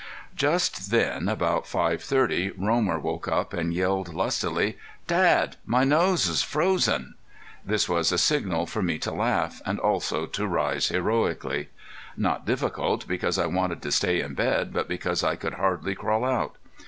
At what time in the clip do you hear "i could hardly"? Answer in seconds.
15.23-15.93